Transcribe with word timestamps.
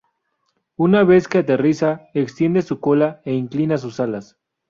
Una 0.77 1.03
vez 1.03 1.27
que 1.27 1.37
aterriza, 1.37 2.07
extiende 2.15 2.63
su 2.63 2.79
cola 2.79 3.21
e 3.23 3.33
inclina 3.35 3.77
sus 3.77 3.99
alas. 3.99 4.35